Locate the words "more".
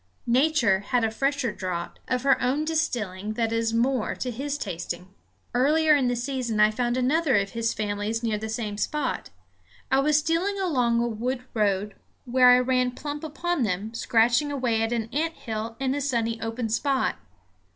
3.71-4.15